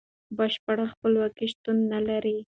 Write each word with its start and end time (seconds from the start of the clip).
بشپړه 0.37 0.85
خپلواکي 0.93 1.45
شتون 1.51 1.77
نلري. 1.91 2.37